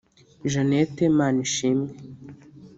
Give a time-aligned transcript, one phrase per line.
[0.51, 1.93] Jeanette Manishimwe